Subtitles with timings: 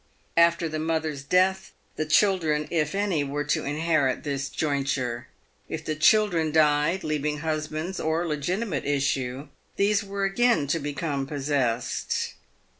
[0.35, 5.27] After the mother's death, the chil dren— if any— were to inherit this jointure.
[5.69, 12.33] If the children died, leaving husbands or (legitimate) issue, these were again to become possessed.